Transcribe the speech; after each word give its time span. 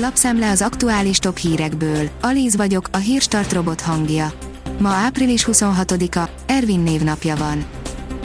Lapszemle 0.00 0.50
az 0.50 0.62
aktuális 0.62 1.18
top 1.18 1.36
hírekből. 1.36 2.08
Alíz 2.20 2.56
vagyok, 2.56 2.88
a 2.92 2.96
hírstart 2.96 3.52
robot 3.52 3.80
hangja. 3.80 4.32
Ma 4.78 4.88
április 4.88 5.46
26-a, 5.52 6.28
Ervin 6.46 6.80
névnapja 6.80 7.36
van. 7.36 7.64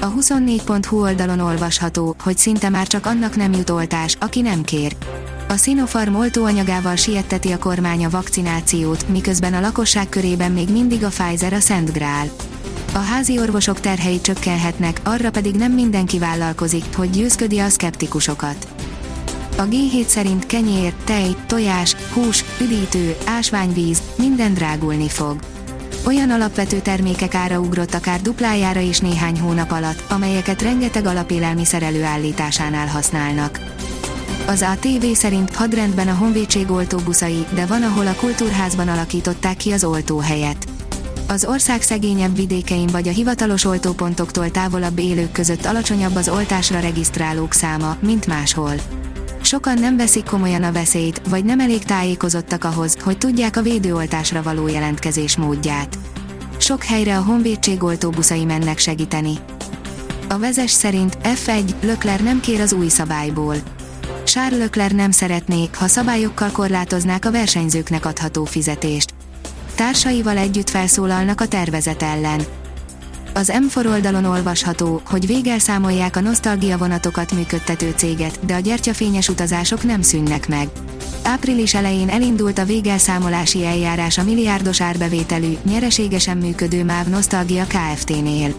A 0.02 0.14
24.hu 0.14 1.02
oldalon 1.02 1.40
olvasható, 1.40 2.16
hogy 2.24 2.38
szinte 2.38 2.70
már 2.70 2.88
csak 2.88 3.06
annak 3.06 3.36
nem 3.36 3.52
jut 3.52 3.70
oltás, 3.70 4.18
aki 4.20 4.42
nem 4.42 4.64
kér. 4.64 4.96
A 5.50 5.56
Sinopharm 5.56 6.16
oltóanyagával 6.16 6.96
sietteti 6.96 7.52
a 7.52 7.58
kormány 7.60 8.06
a 8.06 8.10
vakcinációt, 8.10 9.08
miközben 9.10 9.54
a 9.54 9.60
lakosság 9.60 10.10
körében 10.10 10.52
még 10.52 10.70
mindig 10.70 11.04
a 11.04 11.10
Pfizer 11.10 11.54
a 11.54 11.60
Szent 11.60 11.92
Grál. 11.94 12.28
A 12.94 13.00
házi 13.00 13.40
orvosok 13.40 13.80
terhei 13.80 14.22
csökkenhetnek, 14.22 15.02
arra 15.04 15.32
pedig 15.32 15.56
nem 15.56 15.72
mindenki 15.72 16.20
vállalkozik, 16.20 16.96
hogy 16.96 17.10
győzködi 17.10 17.60
a 17.60 17.70
szkeptikusokat. 17.70 18.68
A 19.64 19.68
G7 19.68 20.06
szerint 20.06 20.46
kenyér, 20.46 20.94
tej, 21.04 21.36
tojás, 21.48 21.96
hús, 22.14 22.44
üdítő, 22.62 23.16
ásványvíz, 23.26 24.02
minden 24.18 24.54
drágulni 24.54 25.10
fog. 25.10 25.40
Olyan 26.06 26.30
alapvető 26.30 26.80
termékek 26.80 27.36
ára 27.36 27.60
ugrott 27.60 27.94
akár 27.94 28.22
duplájára 28.22 28.80
is 28.80 29.00
néhány 29.00 29.40
hónap 29.40 29.72
alatt, 29.72 30.04
amelyeket 30.12 30.62
rengeteg 30.62 31.06
alapélelmiszer 31.06 31.84
előállításánál 31.84 32.88
használnak. 32.88 33.60
Az 34.48 34.62
ATV 34.62 35.06
szerint 35.14 35.56
hadrendben 35.56 36.08
a 36.08 36.16
honvédség 36.16 36.72
oltóbuszai, 36.72 37.46
de 37.54 37.66
van 37.66 37.84
ahol 37.84 38.08
a 38.08 38.16
kultúrházban 38.16 38.88
alakították 38.88 39.58
ki 39.58 39.72
az 39.72 39.84
oltóhelyet. 39.84 40.66
Az 41.28 41.46
ország 41.46 41.82
szegényebb 41.82 42.36
vidékein 42.36 42.88
vagy 42.88 43.08
a 43.08 43.12
hivatalos 43.12 43.66
oltópontoktól 43.66 44.52
távolabb 44.52 45.00
élők 45.00 45.32
között 45.32 45.66
alacsonyabb 45.66 46.16
az 46.16 46.30
oltásra 46.30 46.80
regisztrálók 46.80 47.54
száma, 47.54 47.98
mint 48.02 48.28
máshol. 48.28 48.74
Sokan 49.44 49.80
nem 49.80 49.98
veszik 49.98 50.26
komolyan 50.26 50.64
a 50.64 50.72
veszélyt, 50.72 51.22
vagy 51.30 51.46
nem 51.46 51.60
elég 51.60 51.84
tájékozottak 51.84 52.64
ahhoz, 52.64 52.98
hogy 53.04 53.18
tudják 53.18 53.58
a 53.58 53.62
védőoltásra 53.62 54.42
való 54.42 54.68
jelentkezés 54.68 55.38
módját. 55.38 55.98
Sok 56.58 56.84
helyre 56.84 57.18
a 57.18 57.22
honvédség 57.22 57.84
oltóbuszai 57.84 58.46
mennek 58.46 58.78
segíteni. 58.78 59.34
A 60.30 60.38
vezes 60.38 60.72
szerint 60.72 61.18
F1 61.24 61.74
Lökler 61.82 62.22
nem 62.22 62.40
kér 62.40 62.60
az 62.62 62.74
új 62.74 62.88
szabályból. 62.88 63.56
Charles 64.24 64.60
Leclerc 64.60 64.94
nem 64.94 65.12
szeretné, 65.12 65.70
ha 65.78 65.88
szabályokkal 65.88 66.52
korlátoznák 66.52 67.26
a 67.26 67.32
versenyzőknek 67.32 68.06
adható 68.06 68.46
fizetést. 68.46 69.14
Társaival 69.76 70.38
együtt 70.38 70.70
felszólalnak 70.70 71.42
a 71.42 71.48
tervezet 71.48 72.02
ellen. 72.02 72.42
Az 73.34 73.52
M4 73.54 73.86
oldalon 73.86 74.26
olvasható, 74.26 75.02
hogy 75.06 75.28
végelszámolják 75.28 76.16
a 76.16 76.20
nosztalgia 76.20 76.78
vonatokat 76.78 77.32
működtető 77.32 77.94
céget, 77.96 78.46
de 78.46 78.56
a 78.56 78.60
gyertyafényes 78.60 79.30
utazások 79.30 79.84
nem 79.84 80.02
szűnnek 80.02 80.48
meg. 80.48 80.70
Április 81.24 81.74
elején 81.74 82.10
elindult 82.10 82.58
a 82.58 82.66
végelszámolási 82.66 83.66
eljárás 83.66 84.18
a 84.18 84.24
milliárdos 84.24 84.82
árbevételű, 84.82 85.58
nyereségesen 85.64 86.38
működő 86.38 86.84
MÁV 86.84 87.08
Nosztalgia 87.08 87.66
Kft-nél. 87.66 88.54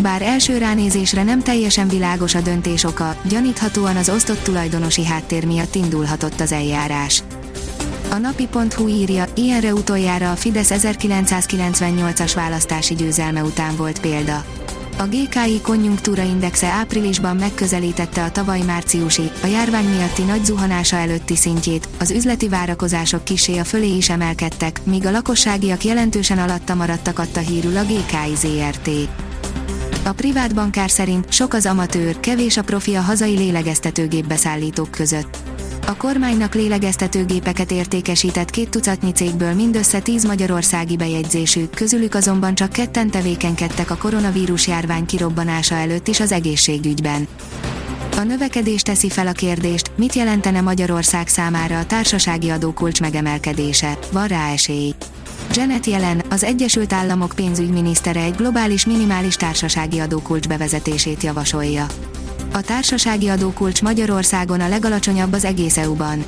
Bár 0.00 0.22
első 0.22 0.58
ránézésre 0.58 1.22
nem 1.22 1.42
teljesen 1.42 1.88
világos 1.88 2.34
a 2.34 2.40
döntés 2.40 2.84
oka, 2.84 3.16
gyaníthatóan 3.28 3.96
az 3.96 4.08
osztott 4.08 4.42
tulajdonosi 4.42 5.04
háttér 5.04 5.46
miatt 5.46 5.74
indulhatott 5.74 6.40
az 6.40 6.52
eljárás. 6.52 7.22
A 8.14 8.18
napi.hu 8.18 8.88
írja, 8.88 9.24
ilyenre 9.34 9.72
utoljára 9.72 10.30
a 10.30 10.36
Fidesz 10.36 10.70
1998-as 10.74 12.32
választási 12.34 12.94
győzelme 12.94 13.42
után 13.42 13.76
volt 13.76 14.00
példa. 14.00 14.44
A 14.98 15.02
GKI 15.02 15.60
konjunktúraindexe 15.62 16.66
áprilisban 16.66 17.36
megközelítette 17.36 18.24
a 18.24 18.30
tavaly 18.30 18.60
márciusi, 18.60 19.30
a 19.42 19.46
járvány 19.46 19.84
miatti 19.84 20.22
nagy 20.22 20.44
zuhanása 20.44 20.96
előtti 20.96 21.36
szintjét, 21.36 21.88
az 22.00 22.10
üzleti 22.10 22.48
várakozások 22.48 23.24
kisé 23.24 23.58
a 23.58 23.64
fölé 23.64 23.96
is 23.96 24.10
emelkedtek, 24.10 24.80
míg 24.84 25.06
a 25.06 25.10
lakosságiak 25.10 25.84
jelentősen 25.84 26.38
alatta 26.38 26.74
maradtak 26.74 27.18
adta 27.18 27.40
hírül 27.40 27.76
a 27.76 27.82
GKI 27.82 28.34
ZRT. 28.34 28.90
A 30.04 30.12
privát 30.12 30.54
bankár 30.54 30.90
szerint 30.90 31.32
sok 31.32 31.54
az 31.54 31.66
amatőr, 31.66 32.20
kevés 32.20 32.56
a 32.56 32.62
profi 32.62 32.94
a 32.94 33.00
hazai 33.00 33.36
lélegeztetőgép 33.36 34.26
beszállítók 34.26 34.90
között. 34.90 35.36
A 35.86 35.96
kormánynak 35.96 36.54
lélegeztetőgépeket 36.54 37.70
értékesített 37.70 38.50
két 38.50 38.68
tucatnyi 38.68 39.12
cégből 39.12 39.52
mindössze 39.52 40.00
10 40.00 40.24
magyarországi 40.24 40.96
bejegyzésű, 40.96 41.66
közülük 41.66 42.14
azonban 42.14 42.54
csak 42.54 42.72
ketten 42.72 43.10
tevékenykedtek 43.10 43.90
a 43.90 43.96
koronavírus 43.96 44.66
járvány 44.66 45.06
kirobbanása 45.06 45.74
előtt 45.74 46.08
is 46.08 46.20
az 46.20 46.32
egészségügyben. 46.32 47.26
A 48.16 48.20
növekedés 48.22 48.82
teszi 48.82 49.08
fel 49.08 49.26
a 49.26 49.32
kérdést, 49.32 49.90
mit 49.96 50.14
jelentene 50.14 50.60
Magyarország 50.60 51.28
számára 51.28 51.78
a 51.78 51.86
társasági 51.86 52.50
adókulcs 52.50 53.00
megemelkedése, 53.00 53.98
van 54.12 54.26
rá 54.26 54.52
esély. 54.52 54.94
Janet 55.54 55.86
Yellen, 55.86 56.22
az 56.30 56.44
Egyesült 56.44 56.92
Államok 56.92 57.32
pénzügyminisztere 57.34 58.20
egy 58.20 58.34
globális 58.34 58.86
minimális 58.86 59.36
társasági 59.36 59.98
adókulcs 59.98 60.48
bevezetését 60.48 61.22
javasolja. 61.22 61.86
A 62.54 62.60
társasági 62.60 63.28
adókulcs 63.28 63.82
Magyarországon 63.82 64.60
a 64.60 64.68
legalacsonyabb 64.68 65.32
az 65.32 65.44
egész 65.44 65.76
EU-ban. 65.76 66.24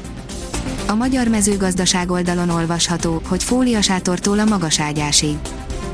A 0.87 0.95
magyar 0.95 1.29
mezőgazdaság 1.29 2.11
oldalon 2.11 2.51
olvasható, 2.51 3.23
hogy 3.29 3.43
fóliasátortól 3.43 4.39
a 4.39 4.45
magaságyásig. 4.45 5.37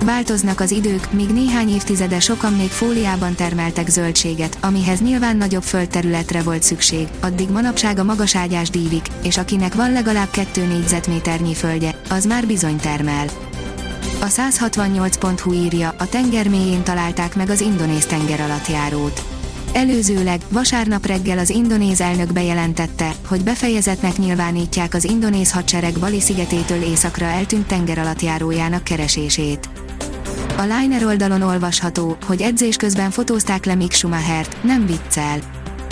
Változnak 0.04 0.60
az 0.60 0.70
idők, 0.70 1.12
míg 1.12 1.28
néhány 1.28 1.68
évtizede 1.68 2.20
sokan 2.20 2.52
még 2.52 2.68
fóliában 2.68 3.34
termeltek 3.34 3.88
zöldséget, 3.88 4.58
amihez 4.60 5.00
nyilván 5.00 5.36
nagyobb 5.36 5.62
földterületre 5.62 6.42
volt 6.42 6.62
szükség, 6.62 7.08
addig 7.20 7.50
manapság 7.50 7.98
a 7.98 8.04
magaságyás 8.04 8.70
dívik, 8.70 9.06
és 9.22 9.36
akinek 9.36 9.74
van 9.74 9.92
legalább 9.92 10.30
2 10.30 10.66
négyzetméternyi 10.66 11.54
földje, 11.54 12.00
az 12.08 12.24
már 12.24 12.46
bizony 12.46 12.76
termel. 12.76 13.26
A 14.20 14.26
168.hu 14.26 15.52
írja, 15.52 15.94
a 15.98 16.08
tenger 16.08 16.48
mélyén 16.48 16.82
találták 16.82 17.36
meg 17.36 17.50
az 17.50 17.60
indonéz 17.60 18.06
tenger 18.06 18.40
alattjárót. 18.40 19.41
Előzőleg, 19.72 20.40
vasárnap 20.48 21.06
reggel 21.06 21.38
az 21.38 21.50
indonéz 21.50 22.00
elnök 22.00 22.32
bejelentette, 22.32 23.12
hogy 23.26 23.44
befejezetnek 23.44 24.16
nyilvánítják 24.16 24.94
az 24.94 25.04
indonéz 25.04 25.52
hadsereg 25.52 25.92
Bali 25.92 26.20
szigetétől 26.20 26.82
északra 26.82 27.24
eltűnt 27.24 27.66
tengeralattjárójának 27.66 28.84
keresését. 28.84 29.68
A 30.56 30.62
Liner 30.62 31.04
oldalon 31.04 31.42
olvasható, 31.42 32.16
hogy 32.26 32.42
edzés 32.42 32.76
közben 32.76 33.10
fotózták 33.10 33.64
le 33.64 33.74
Mick 33.74 33.92
Schumachert, 33.92 34.62
nem 34.62 34.86
viccel. 34.86 35.38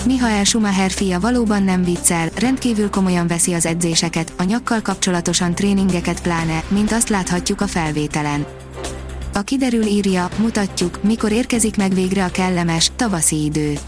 Michael 0.07 0.45
Schumacher 0.45 0.91
fia 0.91 1.21
valóban 1.21 1.63
nem 1.63 1.85
viccel, 1.85 2.29
rendkívül 2.37 2.91
komolyan 2.91 3.27
veszi 3.27 3.53
az 3.53 3.67
edzéseket, 3.67 4.33
a 4.37 4.43
nyakkal 4.43 4.81
kapcsolatosan 4.81 5.55
tréningeket 5.55 6.23
pláne, 6.23 6.63
mint 6.69 6.93
azt 6.93 7.09
láthatjuk 7.09 7.61
a 7.61 7.67
felvételen. 7.67 8.47
A 9.41 9.43
kiderül 9.43 9.83
írja, 9.83 10.29
mutatjuk, 10.39 11.03
mikor 11.03 11.33
érkezik 11.33 11.77
meg 11.77 11.95
végre 11.95 12.25
a 12.25 12.31
kellemes, 12.31 12.91
tavaszi 12.97 13.45
idő. 13.45 13.79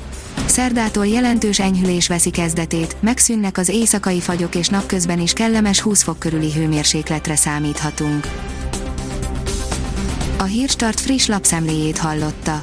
Szerdától 0.46 1.06
jelentős 1.06 1.60
enyhülés 1.60 2.08
veszi 2.08 2.30
kezdetét, 2.30 2.96
megszűnnek 3.00 3.58
az 3.58 3.68
éjszakai 3.68 4.20
fagyok 4.20 4.54
és 4.54 4.68
napközben 4.68 5.20
is 5.20 5.32
kellemes 5.32 5.80
20 5.80 6.02
fok 6.02 6.18
körüli 6.18 6.52
hőmérsékletre 6.52 7.36
számíthatunk. 7.36 8.26
A 10.38 10.44
Hírstart 10.44 11.00
friss 11.00 11.26
lapszemléjét 11.26 11.98
hallotta. 11.98 12.62